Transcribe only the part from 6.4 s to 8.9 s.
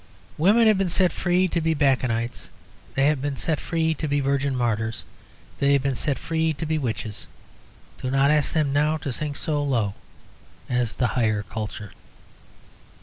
to be Witches. Do not ask them